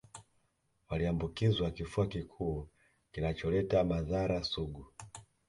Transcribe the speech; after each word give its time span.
Waliambukizwa 0.89 1.71
kifua 1.71 2.07
kikuu 2.07 2.67
kinacholeta 3.11 3.83
madhara 3.83 4.43
sugu 4.43 4.85